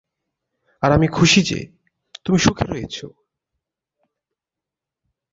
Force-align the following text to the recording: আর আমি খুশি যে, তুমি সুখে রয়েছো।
আর 0.83 0.91
আমি 0.91 1.07
খুশি 1.07 1.41
যে, 1.43 1.59
তুমি 2.25 2.39
সুখে 2.39 2.65
রয়েছো। 2.65 3.07